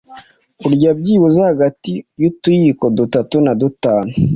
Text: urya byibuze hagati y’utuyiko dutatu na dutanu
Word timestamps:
urya 0.67 0.91
byibuze 0.99 1.39
hagati 1.49 1.91
y’utuyiko 2.21 2.85
dutatu 2.97 3.35
na 3.45 3.53
dutanu 3.61 4.11